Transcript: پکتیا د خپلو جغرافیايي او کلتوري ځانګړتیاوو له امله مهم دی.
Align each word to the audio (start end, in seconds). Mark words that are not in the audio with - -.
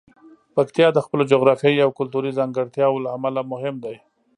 پکتیا 0.55 0.87
د 0.93 0.99
خپلو 1.05 1.23
جغرافیايي 1.31 1.81
او 1.83 1.91
کلتوري 1.99 2.31
ځانګړتیاوو 2.39 3.03
له 3.05 3.09
امله 3.17 3.41
مهم 3.51 3.75
دی. 3.83 3.95